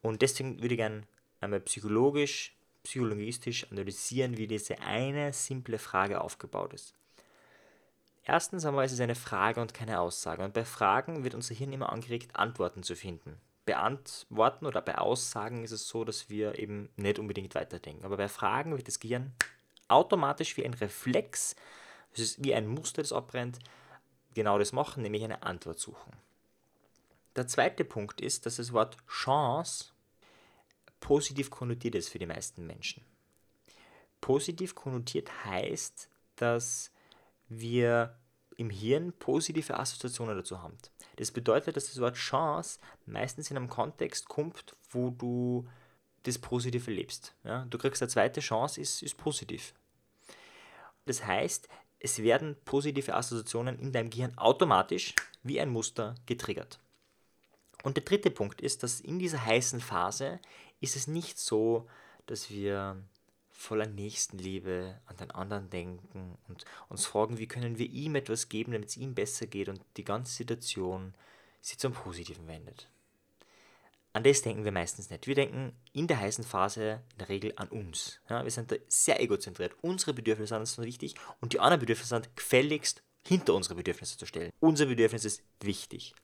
Und 0.00 0.22
deswegen 0.22 0.62
würde 0.62 0.74
ich 0.74 0.78
gerne 0.78 1.02
einmal 1.40 1.60
psychologisch, 1.60 2.56
psychologistisch 2.82 3.70
analysieren, 3.70 4.38
wie 4.38 4.46
diese 4.46 4.80
eine 4.80 5.34
simple 5.34 5.78
Frage 5.78 6.22
aufgebaut 6.22 6.72
ist. 6.72 6.94
Erstens 8.24 8.64
einmal 8.64 8.84
ist 8.84 8.92
es 8.92 9.00
eine 9.00 9.14
Frage 9.14 9.60
und 9.60 9.74
keine 9.74 10.00
Aussage. 10.00 10.44
Und 10.44 10.54
bei 10.54 10.64
Fragen 10.64 11.24
wird 11.24 11.34
unser 11.34 11.54
Hirn 11.54 11.72
immer 11.72 11.92
angeregt, 11.92 12.36
Antworten 12.36 12.82
zu 12.82 12.94
finden. 12.94 13.40
Bei 13.66 13.76
Antworten 13.76 14.66
oder 14.66 14.80
bei 14.80 14.98
Aussagen 14.98 15.64
ist 15.64 15.72
es 15.72 15.88
so, 15.88 16.04
dass 16.04 16.28
wir 16.28 16.58
eben 16.58 16.88
nicht 16.96 17.18
unbedingt 17.18 17.54
weiterdenken. 17.54 18.04
Aber 18.04 18.16
bei 18.16 18.28
Fragen 18.28 18.76
wird 18.76 18.88
das 18.88 19.00
Gehirn 19.00 19.32
automatisch 19.88 20.56
wie 20.56 20.64
ein 20.64 20.74
Reflex, 20.74 21.56
das 22.12 22.20
ist 22.20 22.44
wie 22.44 22.54
ein 22.54 22.66
Muster, 22.66 23.02
das 23.02 23.12
abbrennt, 23.12 23.58
genau 24.34 24.58
das 24.58 24.72
machen, 24.72 25.02
nämlich 25.02 25.24
eine 25.24 25.42
Antwort 25.42 25.78
suchen. 25.78 26.12
Der 27.36 27.46
zweite 27.46 27.84
Punkt 27.84 28.20
ist, 28.20 28.46
dass 28.46 28.56
das 28.56 28.72
Wort 28.72 28.96
Chance 29.08 29.92
positiv 31.00 31.50
konnotiert 31.50 31.94
ist 31.94 32.08
für 32.08 32.18
die 32.18 32.26
meisten 32.26 32.66
Menschen. 32.66 33.04
Positiv 34.20 34.74
konnotiert 34.74 35.44
heißt, 35.44 36.08
dass 36.36 36.91
wir 37.58 38.16
im 38.56 38.70
Hirn 38.70 39.12
positive 39.18 39.78
Assoziationen 39.78 40.36
dazu 40.36 40.62
haben. 40.62 40.76
Das 41.16 41.30
bedeutet, 41.30 41.76
dass 41.76 41.86
das 41.86 42.00
Wort 42.00 42.16
Chance 42.16 42.78
meistens 43.06 43.50
in 43.50 43.56
einem 43.56 43.68
Kontext 43.68 44.28
kommt, 44.28 44.76
wo 44.90 45.10
du 45.10 45.68
das 46.24 46.38
Positive 46.38 46.90
lebst. 46.90 47.34
Ja? 47.44 47.66
Du 47.70 47.78
kriegst 47.78 48.02
eine 48.02 48.08
zweite 48.08 48.40
Chance, 48.40 48.80
ist, 48.80 49.02
ist 49.02 49.16
positiv. 49.16 49.74
Das 51.06 51.24
heißt, 51.24 51.68
es 51.98 52.22
werden 52.22 52.56
positive 52.64 53.14
Assoziationen 53.14 53.78
in 53.78 53.92
deinem 53.92 54.10
Gehirn 54.10 54.36
automatisch 54.38 55.14
wie 55.42 55.60
ein 55.60 55.70
Muster 55.70 56.14
getriggert. 56.26 56.78
Und 57.82 57.96
der 57.96 58.04
dritte 58.04 58.30
Punkt 58.30 58.60
ist, 58.60 58.82
dass 58.82 59.00
in 59.00 59.18
dieser 59.18 59.44
heißen 59.44 59.80
Phase 59.80 60.40
ist 60.80 60.96
es 60.96 61.06
nicht 61.08 61.38
so, 61.38 61.88
dass 62.26 62.50
wir 62.50 63.02
voller 63.52 63.86
Nächstenliebe 63.86 64.98
an 65.06 65.16
den 65.18 65.30
anderen 65.30 65.70
denken 65.70 66.36
und 66.48 66.64
uns 66.88 67.06
fragen, 67.06 67.38
wie 67.38 67.46
können 67.46 67.78
wir 67.78 67.88
ihm 67.88 68.16
etwas 68.16 68.48
geben, 68.48 68.72
damit 68.72 68.88
es 68.88 68.96
ihm 68.96 69.14
besser 69.14 69.46
geht 69.46 69.68
und 69.68 69.80
die 69.96 70.04
ganze 70.04 70.32
Situation 70.32 71.14
sich 71.60 71.78
zum 71.78 71.92
Positiven 71.92 72.48
wendet. 72.48 72.88
An 74.14 74.24
das 74.24 74.42
denken 74.42 74.64
wir 74.64 74.72
meistens 74.72 75.08
nicht. 75.08 75.26
Wir 75.26 75.34
denken 75.34 75.72
in 75.92 76.06
der 76.06 76.20
heißen 76.20 76.44
Phase 76.44 77.02
in 77.12 77.18
der 77.18 77.28
Regel 77.28 77.52
an 77.56 77.68
uns. 77.68 78.20
Ja, 78.28 78.42
wir 78.44 78.50
sind 78.50 78.70
da 78.70 78.76
sehr 78.88 79.22
egozentriert. 79.22 79.74
Unsere 79.80 80.12
Bedürfnisse 80.12 80.54
sind 80.54 80.60
uns 80.60 80.78
wichtig 80.78 81.14
und 81.40 81.52
die 81.52 81.60
anderen 81.60 81.80
Bedürfnisse 81.80 82.10
sind 82.10 82.36
gefälligst 82.36 83.02
hinter 83.26 83.54
unsere 83.54 83.76
Bedürfnisse 83.76 84.18
zu 84.18 84.26
stellen. 84.26 84.50
Unser 84.60 84.86
Bedürfnis 84.86 85.24
ist 85.24 85.42
wichtig. 85.60 86.14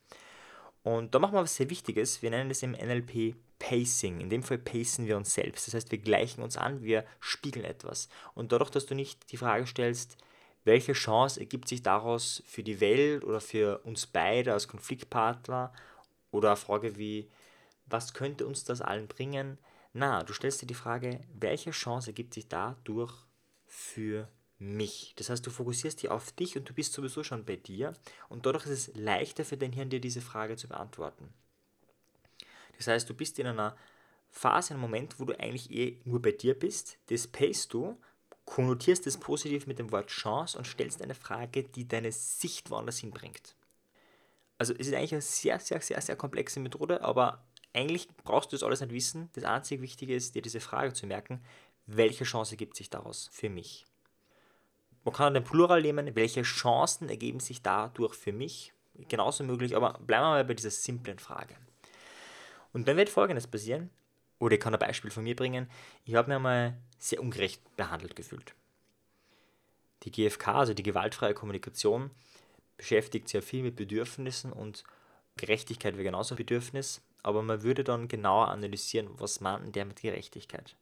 Und 0.83 1.15
da 1.15 1.19
machen 1.19 1.35
wir 1.35 1.43
was 1.43 1.57
sehr 1.57 1.71
Wichtiges. 1.71 2.23
Wir 2.23 2.31
nennen 2.31 2.49
das 2.49 2.63
im 2.63 2.73
NLP 2.73 3.37
Pacing. 3.59 4.21
In 4.21 4.31
dem 4.31 4.43
Fall 4.43 4.59
pacen 4.59 5.07
wir 5.07 5.17
uns 5.17 5.35
selbst. 5.35 5.67
Das 5.67 5.75
heißt, 5.75 5.91
wir 5.91 5.99
gleichen 5.99 6.43
uns 6.43 6.57
an, 6.57 6.83
wir 6.83 7.05
spiegeln 7.21 7.65
etwas. 7.65 8.09
Und 8.35 8.53
dadurch, 8.53 8.71
dass 8.71 8.87
du 8.87 8.95
nicht 8.95 9.33
die 9.33 9.37
Frage 9.37 9.67
stellst, 9.67 10.17
welche 10.65 10.93
Chance 10.93 11.41
ergibt 11.41 11.69
sich 11.69 11.83
daraus 11.83 12.43
für 12.47 12.63
die 12.63 12.81
Welt 12.81 13.25
oder 13.25 13.41
für 13.41 13.79
uns 13.85 14.07
beide 14.07 14.53
als 14.53 14.69
Konfliktpartner 14.69 15.73
oder 16.31 16.49
eine 16.51 16.57
Frage 16.57 16.97
wie, 16.99 17.31
was 17.87 18.13
könnte 18.13 18.47
uns 18.47 18.65
das 18.65 18.81
allen 18.81 19.09
bringen, 19.09 19.59
Na, 19.95 20.23
du 20.23 20.33
stellst 20.35 20.61
dir 20.63 20.67
die 20.67 20.75
Frage, 20.75 21.21
welche 21.33 21.71
Chance 21.71 22.11
ergibt 22.11 22.35
sich 22.35 22.49
dadurch 22.49 23.13
für 23.67 24.29
mich? 24.59 25.15
Das 25.17 25.31
heißt, 25.31 25.47
du 25.47 25.51
fokussierst 25.51 26.03
dich 26.03 26.11
auf 26.11 26.31
dich 26.33 26.57
und 26.57 26.69
du 26.69 26.75
bist 26.75 26.93
sowieso 26.93 27.25
schon 27.25 27.45
bei 27.45 27.57
dir 27.57 27.95
und 28.29 28.45
dadurch 28.45 28.67
ist 28.67 28.89
es 28.89 28.95
leichter 28.95 29.45
für 29.45 29.57
dein 29.57 29.73
Hirn, 29.73 29.91
dir 29.91 30.01
diese 30.01 30.21
Frage 30.21 30.57
zu 30.57 30.69
beantworten. 30.69 31.33
Das 32.79 32.87
heißt, 32.87 33.09
du 33.09 33.15
bist 33.15 33.39
in 33.39 33.47
einer 33.47 33.77
Phase, 34.31 34.73
einem 34.73 34.81
Moment, 34.81 35.19
wo 35.19 35.25
du 35.25 35.39
eigentlich 35.39 35.71
eh 35.71 36.01
nur 36.05 36.23
bei 36.23 36.33
dir 36.33 36.59
bist, 36.59 36.99
das 37.07 37.27
payst 37.27 37.73
du, 37.73 37.99
konnotierst 38.45 39.07
es 39.07 39.19
positiv 39.19 39.67
mit 39.67 39.79
dem 39.79 39.93
Wort 39.93 40.09
Chance 40.09 40.57
und 40.57 40.67
stellst 40.67 41.03
eine 41.03 41.15
Frage, 41.15 41.65
die 41.65 41.87
deine 41.87 42.13
Sicht 42.13 42.71
woanders 42.71 42.99
hinbringt. 42.99 43.55
Also 44.57 44.73
es 44.73 44.89
ist 44.89 44.95
eigentlich 44.95 45.13
eine 45.13 45.23
sehr, 45.23 45.61
sehr, 45.61 45.81
sehr, 45.81 46.01
sehr 46.01 46.17
komplexe 46.17 46.61
Methode, 46.61 47.03
aber 47.03 47.45
eigentlich 47.73 48.09
brauchst 48.25 48.51
du 48.53 48.57
das 48.57 48.63
alles 48.63 48.81
nicht 48.81 48.93
wissen. 48.93 49.29
Das 49.35 49.45
einzige 49.45 49.83
Wichtige 49.83 50.15
ist, 50.15 50.35
dir 50.35 50.43
diese 50.43 50.61
Frage 50.61 50.93
zu 50.93 51.07
merken, 51.07 51.43
welche 51.87 52.25
Chance 52.25 52.53
ergibt 52.53 52.77
sich 52.77 52.91
daraus 52.91 53.29
für 53.33 53.49
mich? 53.49 53.85
Man 55.05 55.15
kann 55.15 55.35
den 55.35 55.45
Plural 55.45 55.81
nehmen, 55.81 56.15
welche 56.17 56.43
Chancen 56.43 57.09
ergeben 57.09 57.41
sich 57.41 57.63
dadurch 57.63 58.15
für 58.15 58.33
mich? 58.33 58.73
Genauso 59.09 59.45
möglich, 59.45 59.77
aber 59.77 59.93
bleiben 59.93 60.25
wir 60.25 60.31
mal 60.31 60.45
bei 60.45 60.55
dieser 60.55 60.71
simplen 60.71 61.19
Frage. 61.19 61.55
Und 62.79 62.87
dann 62.87 62.97
wird 62.97 63.09
folgendes 63.09 63.49
passieren, 63.49 63.91
oder 64.39 64.55
ich 64.55 64.61
kann 64.61 64.73
ein 64.73 64.79
Beispiel 64.79 65.11
von 65.11 65.25
mir 65.25 65.35
bringen, 65.35 65.69
ich 66.05 66.15
habe 66.15 66.31
mir 66.31 66.39
mal 66.39 66.79
sehr 66.97 67.21
ungerecht 67.21 67.61
behandelt 67.77 68.15
gefühlt. 68.15 68.55
Die 70.05 70.13
GFK, 70.13 70.47
also 70.55 70.75
die 70.75 70.85
gewaltfreie 70.85 71.35
Kommunikation, 71.35 72.13
beschäftigt 72.77 73.29
sehr 73.29 73.43
viel 73.43 73.65
mit 73.65 73.75
Bedürfnissen 73.75 74.53
und 74.53 74.85
Gerechtigkeit 75.37 75.95
wäre 75.95 76.05
genauso 76.05 76.35
ein 76.35 76.37
Bedürfnis, 76.37 77.03
aber 77.25 77.43
man 77.43 77.65
würde 77.65 77.83
dann 77.83 78.07
genauer 78.07 78.47
analysieren, 78.47 79.09
was 79.19 79.41
meint 79.41 79.75
der 79.75 79.85
mit 79.85 80.01
Gerechtigkeit. 80.01 80.77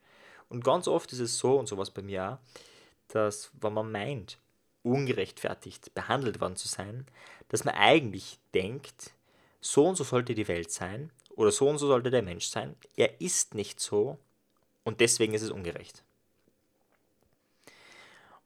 Und 0.50 0.64
ganz 0.64 0.88
oft 0.88 1.10
ist 1.14 1.20
es 1.20 1.38
so, 1.38 1.58
und 1.58 1.66
sowas 1.66 1.90
bei 1.90 2.02
mir 2.02 2.32
auch, 2.32 2.38
dass 3.08 3.50
wenn 3.58 3.72
man 3.72 3.90
meint, 3.90 4.36
ungerechtfertigt 4.82 5.94
behandelt 5.94 6.42
worden 6.42 6.56
zu 6.56 6.68
sein, 6.68 7.06
dass 7.48 7.64
man 7.64 7.74
eigentlich 7.74 8.38
denkt, 8.52 9.12
so 9.62 9.86
und 9.86 9.96
so 9.96 10.04
sollte 10.04 10.34
die 10.34 10.46
Welt 10.46 10.70
sein 10.70 11.10
oder 11.36 11.52
so 11.52 11.68
und 11.68 11.78
so 11.78 11.86
sollte 11.86 12.10
der 12.10 12.22
Mensch 12.22 12.46
sein. 12.46 12.74
Er 12.96 13.20
ist 13.20 13.54
nicht 13.54 13.78
so 13.78 14.18
und 14.84 15.00
deswegen 15.00 15.34
ist 15.34 15.42
es 15.42 15.50
ungerecht. 15.50 16.02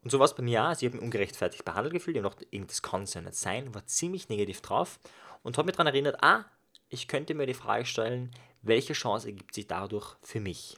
Und 0.03 0.11
so 0.11 0.19
war 0.19 0.25
es 0.25 0.35
bei 0.35 0.43
mir 0.43 0.63
auch. 0.63 0.69
Also 0.69 0.85
ich 0.85 0.91
habe 0.91 0.97
mich 0.97 1.05
ungerechtfertigt 1.05 1.65
behandelt 1.65 1.95
gefühlt. 1.95 2.17
Ich 2.17 2.23
habe 2.23 2.35
noch, 2.35 2.67
das 2.67 2.83
kann 2.83 3.03
es 3.03 3.15
ja 3.15 3.21
nicht 3.21 3.35
sein, 3.35 3.75
war 3.75 3.87
ziemlich 3.87 4.29
negativ 4.29 4.61
drauf 4.61 4.99
und 5.43 5.57
habe 5.57 5.67
mich 5.67 5.77
daran 5.77 5.89
erinnert, 5.89 6.23
ah, 6.23 6.45
ich 6.89 7.07
könnte 7.07 7.35
mir 7.35 7.47
die 7.47 7.55
Frage 7.55 7.87
stellen, 7.87 8.31
welche 8.63 8.93
Chance 8.93 9.29
ergibt 9.29 9.55
sich 9.55 9.67
dadurch 9.67 10.17
für 10.23 10.41
mich? 10.41 10.77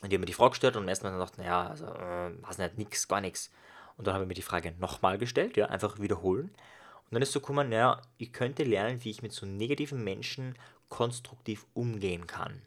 Und 0.00 0.08
ich 0.08 0.14
habe 0.14 0.20
mir 0.20 0.26
die 0.26 0.32
Frage 0.32 0.50
gestellt 0.50 0.76
und 0.76 0.84
am 0.84 0.88
ersten 0.88 1.06
Mal 1.06 1.12
gedacht, 1.12 1.36
naja, 1.36 1.68
also, 1.68 1.86
äh, 1.86 2.30
was 2.42 2.58
nicht, 2.58 2.78
nix, 2.78 3.06
gar 3.06 3.20
nichts. 3.20 3.50
Und 3.96 4.06
dann 4.06 4.14
habe 4.14 4.24
ich 4.24 4.28
mir 4.28 4.34
die 4.34 4.42
Frage 4.42 4.72
nochmal 4.78 5.18
gestellt, 5.18 5.56
ja, 5.56 5.66
einfach 5.66 5.98
wiederholen. 5.98 6.48
Und 6.48 7.14
dann 7.14 7.22
ist 7.22 7.32
so 7.32 7.40
gekommen, 7.40 7.68
naja, 7.68 8.00
ich 8.16 8.32
könnte 8.32 8.62
lernen, 8.62 9.04
wie 9.04 9.10
ich 9.10 9.20
mit 9.20 9.32
so 9.32 9.44
negativen 9.44 10.02
Menschen 10.02 10.56
konstruktiv 10.90 11.66
umgehen 11.72 12.26
kann. 12.26 12.60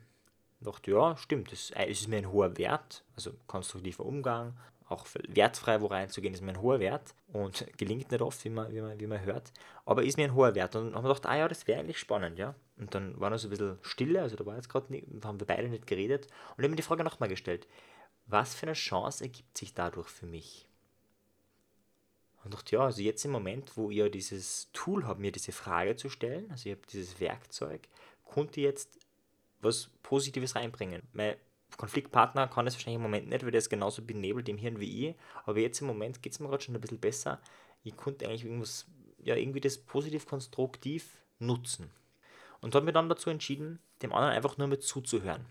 Ich 0.60 0.66
dachte, 0.66 0.92
ja, 0.92 1.16
stimmt, 1.18 1.52
das 1.52 1.72
ist 1.88 2.08
mir 2.08 2.18
ein 2.18 2.32
hoher 2.32 2.58
Wert, 2.58 3.04
also 3.16 3.34
konstruktiver 3.46 4.06
Umgang, 4.06 4.58
auch 4.90 5.06
wertfrei 5.28 5.82
wo 5.82 5.88
reinzugehen, 5.88 6.34
ist 6.34 6.42
mir 6.42 6.52
ein 6.52 6.62
hoher 6.62 6.80
Wert 6.80 7.14
und 7.32 7.66
gelingt 7.78 8.12
nicht 8.12 8.22
oft, 8.22 8.44
wie 8.46 8.50
man, 8.50 8.74
wie 8.74 8.82
man, 8.82 9.00
wie 9.00 9.08
man 9.08 9.22
hört, 9.22 9.52
aber 9.86 10.04
ist 10.04 10.18
mir 10.18 10.24
ein 10.24 10.34
hoher 10.34 10.56
Wert. 10.56 10.76
Und 10.76 10.88
dann 10.88 10.96
haben 10.96 11.04
wir 11.04 11.10
gedacht, 11.10 11.26
ah 11.26 11.38
ja, 11.38 11.48
das 11.48 11.68
wäre 11.68 11.80
eigentlich 11.80 12.00
spannend, 12.00 12.40
ja. 12.40 12.56
Und 12.78 12.96
dann 12.96 13.20
war 13.20 13.30
noch 13.30 13.38
so 13.38 13.48
ein 13.48 13.52
bisschen 13.52 13.78
Stille, 13.82 14.22
also 14.22 14.36
da 14.36 14.46
war 14.46 14.56
jetzt 14.56 14.70
gerade, 14.70 14.88
haben 15.24 15.40
wir 15.40 15.48
beide 15.48 15.68
nicht 15.68 15.86
geredet 15.86 16.26
und 16.26 16.60
ich 16.60 16.64
habe 16.64 16.70
mir 16.70 16.76
die 16.76 16.82
Frage 16.82 17.04
nochmal 17.04 17.30
gestellt, 17.30 17.68
was 18.26 18.56
für 18.56 18.66
eine 18.66 18.74
Chance 18.74 19.26
ergibt 19.26 19.58
sich 19.58 19.74
dadurch 19.74 20.08
für 20.08 20.26
mich? 20.26 20.68
Und 22.44 22.54
dachte, 22.54 22.76
ja, 22.76 22.82
also 22.82 23.02
jetzt 23.02 23.24
im 23.24 23.32
Moment, 23.32 23.78
wo 23.78 23.90
ihr 23.90 24.10
dieses 24.10 24.70
Tool 24.74 25.08
habt, 25.08 25.20
mir 25.20 25.32
diese 25.32 25.54
Frage 25.54 25.96
zu 25.96 26.10
stellen, 26.10 26.50
also 26.52 26.70
ihr 26.70 26.76
habt 26.76 26.92
dieses 26.92 27.20
Werkzeug, 27.20 27.88
konnte 28.34 28.62
jetzt 28.62 29.00
was 29.62 29.90
Positives 30.02 30.56
reinbringen. 30.56 31.04
Mein 31.14 31.36
Konfliktpartner 31.78 32.48
kann 32.48 32.68
es 32.68 32.74
wahrscheinlich 32.74 32.98
im 32.98 33.04
Moment 33.04 33.30
nicht, 33.30 33.44
weil 33.44 33.52
der 33.52 33.60
ist 33.60 33.70
genauso 33.70 34.02
benebelt 34.02 34.50
im 34.50 34.58
Hirn 34.58 34.80
wie 34.80 35.10
ich, 35.10 35.16
aber 35.46 35.60
jetzt 35.60 35.82
im 35.82 35.88
Moment 35.88 36.22
geht 36.22 36.34
es 36.34 36.40
mir 36.40 36.50
gerade 36.50 36.64
schon 36.64 36.76
ein 36.76 36.82
bisschen 36.82 37.00
besser. 37.00 37.40
Ich 37.84 37.96
konnte 37.96 38.26
eigentlich 38.26 38.46
irgendwas, 38.46 38.86
ja, 39.24 39.36
irgendwie 39.36 39.62
das 39.62 39.78
positiv 39.78 40.26
konstruktiv 40.26 41.18
nutzen. 41.40 41.92
Und 42.62 42.76
habe 42.76 42.86
mir 42.86 42.94
dann 42.94 43.10
dazu 43.10 43.30
entschieden, 43.30 43.80
dem 44.02 44.14
anderen 44.14 44.34
einfach 44.34 44.58
nur 44.58 44.68
mit 44.68 44.84
zuzuhören. 44.84 45.46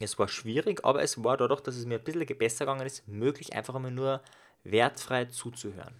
Es 0.00 0.18
war 0.18 0.28
schwierig, 0.28 0.84
aber 0.84 1.02
es 1.02 1.22
war 1.22 1.36
dadurch, 1.36 1.60
dass 1.60 1.76
es 1.76 1.86
mir 1.86 1.98
ein 1.98 2.04
bisschen 2.04 2.38
besser 2.38 2.64
gegangen 2.64 2.86
ist, 2.86 3.06
möglich, 3.06 3.54
einfach 3.54 3.74
einmal 3.74 3.92
nur 3.92 4.20
wertfrei 4.64 5.26
zuzuhören. 5.26 5.94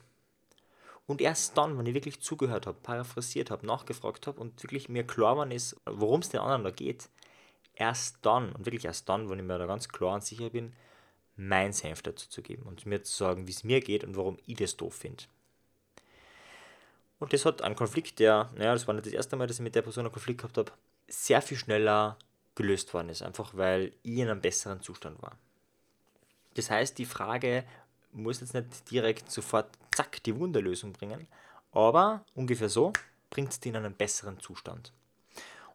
Und 1.06 1.20
erst 1.20 1.56
dann, 1.58 1.76
wenn 1.76 1.86
ich 1.86 1.94
wirklich 1.94 2.20
zugehört 2.20 2.66
habe, 2.66 2.78
paraphrasiert 2.82 3.50
habe, 3.50 3.66
nachgefragt 3.66 4.26
habe 4.26 4.40
und 4.40 4.62
wirklich 4.62 4.88
mir 4.88 5.06
klar 5.06 5.36
war 5.36 5.50
ist, 5.50 5.76
worum 5.84 6.20
es 6.20 6.30
den 6.30 6.40
anderen 6.40 6.64
da 6.64 6.70
geht, 6.70 7.10
erst 7.74 8.18
dann, 8.22 8.52
und 8.52 8.64
wirklich 8.64 8.86
erst 8.86 9.08
dann, 9.08 9.28
wenn 9.28 9.38
ich 9.38 9.44
mir 9.44 9.58
da 9.58 9.66
ganz 9.66 9.88
klar 9.88 10.14
und 10.14 10.24
sicher 10.24 10.50
bin, 10.50 10.72
mein 11.36 11.72
Senf 11.72 12.00
dazu 12.02 12.28
zu 12.28 12.42
geben 12.42 12.62
und 12.62 12.86
mir 12.86 13.02
zu 13.02 13.14
sagen, 13.14 13.46
wie 13.46 13.52
es 13.52 13.64
mir 13.64 13.80
geht 13.80 14.04
und 14.04 14.16
warum 14.16 14.38
ich 14.46 14.56
das 14.56 14.76
doof 14.76 14.94
finde. 14.94 15.24
Und 17.18 17.32
das 17.32 17.44
hat 17.44 17.62
einen 17.62 17.76
Konflikt, 17.76 18.18
der, 18.18 18.50
naja, 18.54 18.72
das 18.72 18.86
war 18.86 18.94
nicht 18.94 19.06
das 19.06 19.12
erste 19.12 19.36
Mal, 19.36 19.46
dass 19.46 19.56
ich 19.56 19.62
mit 19.62 19.74
der 19.74 19.82
Person 19.82 20.04
einen 20.04 20.12
Konflikt 20.12 20.40
gehabt 20.40 20.58
habe, 20.58 20.72
sehr 21.08 21.42
viel 21.42 21.56
schneller 21.56 22.18
gelöst 22.54 22.94
worden 22.94 23.08
ist, 23.08 23.22
einfach 23.22 23.56
weil 23.56 23.92
ich 24.02 24.18
in 24.18 24.28
einem 24.28 24.40
besseren 24.40 24.80
Zustand 24.80 25.20
war. 25.22 25.36
Das 26.54 26.70
heißt, 26.70 26.98
die 26.98 27.04
Frage 27.04 27.64
muss 28.14 28.40
jetzt 28.40 28.54
nicht 28.54 28.90
direkt 28.90 29.30
sofort, 29.30 29.68
zack, 29.94 30.22
die 30.22 30.38
Wunderlösung 30.38 30.92
bringen, 30.92 31.26
aber 31.72 32.24
ungefähr 32.34 32.68
so 32.68 32.92
bringt 33.30 33.50
es 33.50 33.60
dich 33.60 33.70
in 33.70 33.76
einen 33.76 33.94
besseren 33.94 34.40
Zustand. 34.40 34.92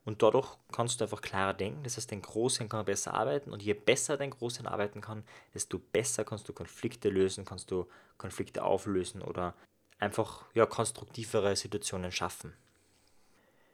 Und 0.06 0.24
dadurch 0.24 0.58
kannst 0.72 1.00
du 1.00 1.04
einfach 1.04 1.22
klarer 1.22 1.54
denken. 1.54 1.84
Das 1.84 1.98
heißt, 1.98 2.12
dein 2.12 2.22
Großhirn 2.22 2.70
kann 2.70 2.86
besser 2.86 3.14
arbeiten. 3.14 3.52
Und 3.52 3.62
je 3.62 3.74
besser 3.74 4.18
dein 4.18 4.32
Großhirn 4.32 4.66
arbeiten 4.66 5.02
kann, 5.02 5.24
desto 5.54 5.78
besser 5.78 6.24
kannst 6.24 6.48
du 6.48 6.54
Konflikte 6.54 7.10
lösen, 7.10 7.46
kannst 7.46 7.70
du 7.70 7.86
Konflikte 8.18 8.64
auflösen 8.64 9.22
oder 9.22 9.54
einfach 10.00 10.46
ja, 10.54 10.66
konstruktivere 10.66 11.56
Situationen 11.56 12.12
schaffen. 12.12 12.54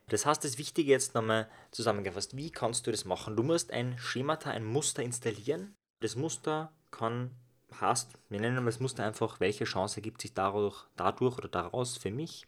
Das 0.10 0.26
heißt, 0.26 0.44
das 0.44 0.58
Wichtige 0.58 0.92
jetzt 0.92 1.16
nochmal 1.16 1.50
zusammengefasst, 1.72 2.36
wie 2.36 2.52
kannst 2.52 2.86
du 2.86 2.92
das 2.92 3.06
machen? 3.06 3.36
Du 3.36 3.44
musst 3.44 3.72
ein 3.72 3.98
Schemata, 3.98 4.52
ein 4.52 4.66
Muster 4.66 5.04
installieren. 5.04 5.76
Das 6.02 6.16
Muster 6.16 6.72
kann, 6.92 7.32
heißt, 7.80 8.12
wir 8.30 8.40
nennen 8.40 8.66
das 8.66 8.80
Muster 8.80 9.06
einfach, 9.06 9.40
welche 9.40 9.66
Chance 9.66 9.98
ergibt 9.98 10.22
sich 10.22 10.34
dadurch, 10.34 10.86
dadurch 10.96 11.38
oder 11.38 11.48
daraus 11.48 11.98
für 11.98 12.12
mich. 12.12 12.48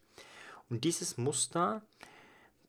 Und 0.70 0.84
dieses 0.84 1.18
Muster 1.18 1.82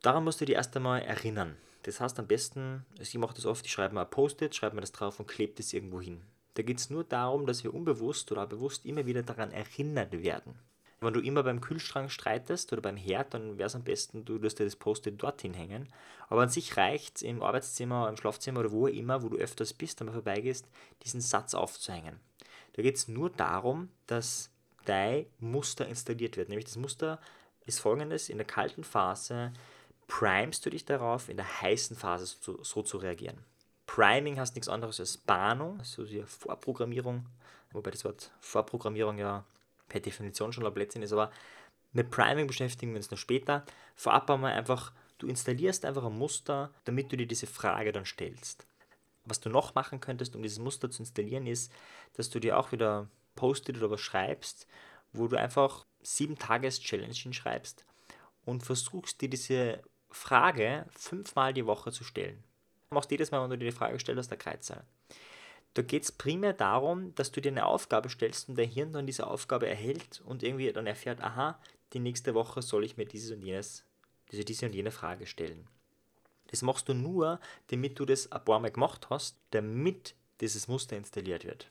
daran 0.02 0.25
musst 0.25 0.40
du 0.40 0.45
dich 0.45 0.57
erst 0.57 0.76
einmal 0.76 1.02
erinnern. 1.02 1.57
Das 1.83 2.00
heißt 2.00 2.19
am 2.19 2.26
besten, 2.26 2.85
also 2.99 3.02
ich 3.02 3.19
mache 3.19 3.35
das 3.35 3.47
oft, 3.47 3.64
ich 3.64 3.73
schreibe 3.73 3.95
mal 3.95 4.05
ein 4.05 4.11
Post-it, 4.11 4.55
schreibe 4.55 4.75
mir 4.75 4.83
das 4.83 4.93
drauf 4.93 5.21
und 5.21 5.28
klebe 5.28 5.55
das 5.55 5.73
irgendwo 5.73 6.00
hin. 6.00 6.21
Da 6.55 6.62
geht 6.62 6.78
es 6.78 6.90
nur 6.90 7.05
darum, 7.05 7.47
dass 7.47 7.62
wir 7.62 7.73
unbewusst 7.73 8.33
oder 8.33 8.47
bewusst 8.47 8.85
immer 8.85 9.07
wieder 9.07 9.23
daran 9.23 9.52
erinnert 9.52 10.12
werden. 10.12 10.59
Wenn 11.00 11.14
du 11.14 11.21
immer 11.21 11.45
beim 11.45 11.61
Kühlschrank 11.61 12.11
streitest 12.11 12.73
oder 12.73 12.83
beim 12.83 12.97
Herd, 12.97 13.33
dann 13.33 13.57
wäre 13.57 13.69
es 13.69 13.76
am 13.76 13.85
besten, 13.85 14.25
du 14.25 14.37
lässt 14.37 14.59
dir 14.59 14.64
das 14.64 14.75
Post-it 14.75 15.23
dorthin 15.23 15.55
hängen. 15.55 15.88
Aber 16.28 16.43
an 16.43 16.49
sich 16.49 16.76
reicht 16.76 17.17
es 17.17 17.23
im 17.23 17.43
Arbeitszimmer, 17.43 18.09
im 18.09 18.17
Schlafzimmer 18.17 18.61
oder 18.61 18.73
wo 18.73 18.88
immer, 18.88 19.23
wo 19.23 19.28
du 19.28 19.37
öfters 19.37 19.73
bist, 19.73 20.00
einmal 20.00 20.14
vorbeigehst, 20.14 20.67
diesen 21.05 21.21
Satz 21.21 21.55
aufzuhängen. 21.55 22.19
Da 22.73 22.83
geht 22.83 22.97
es 22.97 23.07
nur 23.07 23.31
darum, 23.31 23.90
dass 24.07 24.50
dein 24.85 25.26
Muster 25.38 25.87
installiert 25.87 26.37
wird. 26.37 26.49
Nämlich 26.49 26.67
das 26.67 26.76
Muster 26.76 27.21
ist 27.67 27.81
folgendes, 27.81 28.28
in 28.28 28.38
der 28.38 28.47
kalten 28.47 28.83
Phase 28.83 29.52
primest 30.09 30.64
du 30.67 30.71
dich 30.71 30.85
darauf, 30.85 31.28
in 31.28 31.37
der 31.37 31.61
heißen 31.61 31.97
Phase 31.97 32.26
so, 32.26 32.62
so 32.64 32.83
zu 32.83 32.97
reagieren. 32.97 33.38
Priming 33.87 34.38
heißt 34.38 34.55
nichts 34.55 34.69
anderes 34.69 35.00
als 35.00 35.17
Bahnung, 35.17 35.78
also 35.78 36.05
die 36.05 36.23
Vorprogrammierung, 36.23 37.26
wobei 37.73 37.90
das 37.90 38.05
Wort 38.05 38.31
Vorprogrammierung 38.40 39.19
ja 39.19 39.45
per 39.88 40.00
Definition 40.00 40.52
schon 40.52 40.73
Blödsinn 40.73 41.02
ist, 41.02 41.12
aber 41.12 41.30
mit 41.92 42.11
Priming 42.11 42.47
beschäftigen 42.47 42.92
wir 42.92 42.99
uns 42.99 43.11
noch 43.11 43.18
später. 43.18 43.64
Vorab 43.97 44.30
einmal 44.30 44.52
einfach, 44.52 44.92
du 45.18 45.26
installierst 45.26 45.85
einfach 45.85 46.04
ein 46.04 46.18
Muster, 46.18 46.71
damit 46.85 47.11
du 47.11 47.16
dir 47.16 47.26
diese 47.26 47.47
Frage 47.47 47.92
dann 47.92 48.04
stellst. 48.04 48.66
Was 49.25 49.40
du 49.40 49.49
noch 49.50 49.75
machen 49.75 50.00
könntest, 50.00 50.37
um 50.37 50.42
dieses 50.42 50.59
Muster 50.59 50.90
zu 50.90 51.02
installieren, 51.02 51.47
ist, 51.47 51.73
dass 52.14 52.30
du 52.30 52.40
dir 52.40 52.59
auch 52.59 52.73
wieder 52.73 53.09
Post-it 53.37 53.76
oder 53.76 53.90
was 53.90 54.00
schreibst, 54.00 54.66
wo 55.12 55.28
du 55.28 55.37
einfach 55.37 55.87
sieben 56.02 56.38
Tages-Challenge 56.38 57.12
hinschreibst 57.12 57.85
und 58.45 58.62
versuchst 58.62 59.21
dir 59.21 59.28
diese 59.28 59.83
Frage 60.11 60.87
fünfmal 60.97 61.52
die 61.52 61.66
Woche 61.66 61.92
zu 61.92 62.04
stellen. 62.04 62.42
Du 62.90 62.95
machst 62.95 63.11
jedes 63.11 63.30
Mal, 63.30 63.42
wenn 63.42 63.50
du 63.50 63.59
dir 63.59 63.71
die 63.71 63.76
Frage 63.76 63.99
stellst, 63.99 64.30
der 64.30 64.38
Kreuzzahl. 64.38 64.85
Da 65.78 65.82
geht 65.82 66.02
es 66.02 66.11
primär 66.11 66.54
darum, 66.54 67.14
dass 67.14 67.30
du 67.30 67.40
dir 67.40 67.52
eine 67.52 67.64
Aufgabe 67.64 68.08
stellst 68.08 68.49
und 68.49 68.58
dein 68.58 68.68
Hirn 68.68 68.92
dann 68.92 69.06
diese 69.06 69.28
Aufgabe 69.28 69.68
erhält 69.68 70.20
und 70.25 70.42
irgendwie 70.42 70.73
dann 70.73 70.88
erfährt, 70.88 71.20
aha, 71.20 71.56
die 71.92 72.00
nächste 72.00 72.35
Woche 72.35 72.62
soll 72.62 72.82
ich 72.82 72.97
mir 72.97 73.06
dieses 73.06 73.30
und 73.30 73.42
jenes, 73.42 73.85
diese, 74.32 74.44
diese 74.44 74.66
und 74.66 74.75
jene 74.75 74.90
Frage 74.90 75.25
stellen. 75.25 75.68
Das 76.49 76.62
machst 76.62 76.88
du 76.88 76.94
nur, 76.94 77.38
damit 77.68 77.97
du 77.97 78.06
das 78.06 78.32
ein 78.32 78.44
paar 78.44 78.58
Mal 78.58 78.73
gemacht 78.73 79.08
hast, 79.08 79.38
damit 79.52 80.16
dieses 80.40 80.66
Muster 80.66 80.97
installiert 80.97 81.44
wird. 81.44 81.70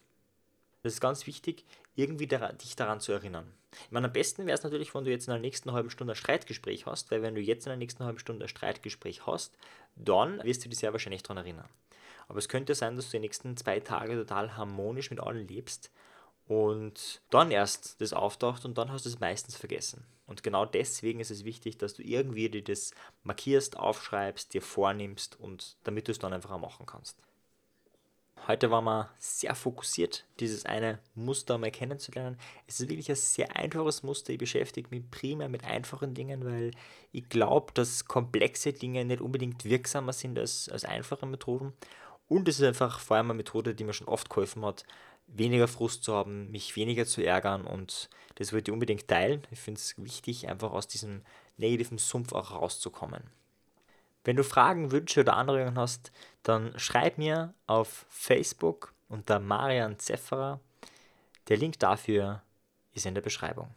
Das 0.83 0.93
ist 0.93 1.01
ganz 1.01 1.27
wichtig, 1.27 1.65
irgendwie 1.95 2.27
dich 2.27 2.77
daran 2.77 3.01
zu 3.01 3.11
erinnern. 3.11 3.51
Ich 3.73 3.91
meine, 3.91 4.07
am 4.07 4.13
besten 4.13 4.45
wäre 4.45 4.57
es 4.57 4.63
natürlich, 4.63 4.95
wenn 4.95 5.03
du 5.03 5.11
jetzt 5.11 5.27
in 5.27 5.33
der 5.33 5.41
nächsten 5.41 5.73
halben 5.73 5.89
Stunde 5.89 6.13
ein 6.13 6.15
Streitgespräch 6.15 6.85
hast, 6.85 7.11
weil 7.11 7.23
wenn 7.23 7.35
du 7.35 7.41
jetzt 7.41 7.65
in 7.65 7.71
der 7.71 7.77
nächsten 7.77 8.05
halben 8.05 8.19
Stunde 8.19 8.45
ein 8.45 8.47
Streitgespräch 8.47 9.27
hast, 9.27 9.53
dann 9.97 10.41
wirst 10.45 10.63
du 10.63 10.69
dich 10.69 10.79
sehr 10.79 10.93
wahrscheinlich 10.93 11.23
daran 11.23 11.43
erinnern. 11.43 11.67
Aber 12.27 12.39
es 12.39 12.49
könnte 12.49 12.75
sein, 12.75 12.95
dass 12.95 13.05
du 13.05 13.11
die 13.11 13.21
nächsten 13.21 13.55
zwei 13.57 13.79
Tage 13.79 14.15
total 14.15 14.57
harmonisch 14.57 15.09
mit 15.09 15.19
allen 15.19 15.47
lebst 15.47 15.91
und 16.47 17.21
dann 17.29 17.51
erst 17.51 17.99
das 17.99 18.13
auftaucht 18.13 18.65
und 18.65 18.77
dann 18.77 18.91
hast 18.91 19.05
du 19.05 19.09
es 19.09 19.19
meistens 19.19 19.55
vergessen. 19.55 20.05
Und 20.25 20.43
genau 20.43 20.65
deswegen 20.65 21.19
ist 21.19 21.31
es 21.31 21.45
wichtig, 21.45 21.77
dass 21.77 21.93
du 21.93 22.03
irgendwie 22.03 22.49
dir 22.49 22.63
das 22.63 22.91
markierst, 23.23 23.77
aufschreibst, 23.77 24.53
dir 24.53 24.61
vornimmst 24.61 25.39
und 25.39 25.77
damit 25.83 26.07
du 26.07 26.11
es 26.11 26.19
dann 26.19 26.33
einfach 26.33 26.51
auch 26.51 26.59
machen 26.59 26.85
kannst. 26.85 27.17
Heute 28.47 28.71
waren 28.71 28.85
wir 28.85 29.09
sehr 29.17 29.55
fokussiert, 29.55 30.23
dieses 30.39 30.65
eine 30.65 30.99
Muster 31.15 31.57
mal 31.57 31.69
kennenzulernen. 31.71 32.37
Es 32.65 32.79
ist 32.79 32.87
wirklich 32.87 33.09
ein 33.09 33.15
sehr 33.15 33.57
einfaches 33.57 34.03
Muster. 34.03 34.31
Ich 34.31 34.39
beschäftige 34.39 34.89
mich 34.89 35.09
primär 35.11 35.49
mit 35.49 35.65
einfachen 35.65 36.13
Dingen, 36.13 36.45
weil 36.45 36.71
ich 37.11 37.27
glaube, 37.27 37.73
dass 37.73 38.05
komplexe 38.05 38.71
Dinge 38.71 39.03
nicht 39.03 39.19
unbedingt 39.19 39.65
wirksamer 39.65 40.13
sind 40.13 40.39
als, 40.39 40.69
als 40.69 40.85
einfache 40.85 41.25
Methoden. 41.25 41.73
Und 42.27 42.47
es 42.47 42.59
ist 42.59 42.65
einfach 42.65 42.99
vor 42.99 43.17
allem 43.17 43.27
eine 43.31 43.37
Methode, 43.37 43.73
die 43.73 43.83
mir 43.83 43.93
schon 43.93 44.07
oft 44.07 44.29
geholfen 44.29 44.65
hat, 44.65 44.85
weniger 45.27 45.67
Frust 45.67 46.03
zu 46.03 46.13
haben, 46.13 46.51
mich 46.51 46.75
weniger 46.75 47.05
zu 47.05 47.21
ärgern 47.23 47.65
und 47.65 48.09
das 48.35 48.53
wollte 48.53 48.71
ich 48.71 48.73
unbedingt 48.73 49.07
teilen. 49.07 49.43
Ich 49.51 49.59
finde 49.59 49.79
es 49.79 49.95
wichtig, 49.97 50.47
einfach 50.47 50.71
aus 50.71 50.87
diesem 50.87 51.21
negativen 51.57 51.97
Sumpf 51.97 52.33
auch 52.33 52.51
rauszukommen. 52.51 53.23
Wenn 54.23 54.35
du 54.35 54.43
Fragen, 54.43 54.91
Wünsche 54.91 55.21
oder 55.21 55.35
Anregungen 55.35 55.77
hast, 55.77 56.11
dann 56.43 56.77
schreib 56.77 57.17
mir 57.17 57.53
auf 57.65 58.05
Facebook 58.09 58.93
unter 59.09 59.39
Marian 59.39 59.99
Zefferer. 59.99 60.59
Der 61.47 61.57
Link 61.57 61.79
dafür 61.79 62.41
ist 62.93 63.05
in 63.05 63.15
der 63.15 63.21
Beschreibung. 63.21 63.69